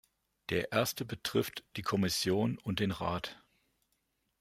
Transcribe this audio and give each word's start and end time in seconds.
Der 0.49 0.71
erste 0.71 1.05
betrifft 1.05 1.63
die 1.75 1.83
Kommission 1.83 2.57
und 2.57 2.79
den 2.79 2.89
Rat. 2.89 3.39